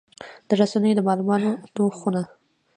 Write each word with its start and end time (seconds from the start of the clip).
د 0.47 0.49
رسنیو 0.61 0.97
د 0.97 0.99
مالوماتو 1.07 1.83
خونه 1.97 2.21